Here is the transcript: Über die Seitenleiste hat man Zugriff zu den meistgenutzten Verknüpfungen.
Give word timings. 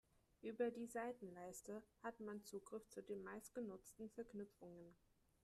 Über 0.41 0.71
die 0.71 0.87
Seitenleiste 0.87 1.83
hat 2.01 2.19
man 2.21 2.43
Zugriff 2.43 2.87
zu 2.89 3.03
den 3.03 3.21
meistgenutzten 3.21 4.09
Verknüpfungen. 4.09 4.95